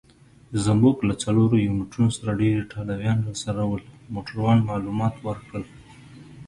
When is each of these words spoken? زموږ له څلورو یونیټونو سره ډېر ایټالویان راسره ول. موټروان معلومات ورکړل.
زموږ 0.65 0.95
له 1.07 1.13
څلورو 1.23 1.55
یونیټونو 1.67 2.09
سره 2.17 2.37
ډېر 2.41 2.55
ایټالویان 2.59 3.19
راسره 3.27 3.63
ول. 3.67 3.83
موټروان 4.13 4.59
معلومات 4.69 5.13
ورکړل. 5.27 5.65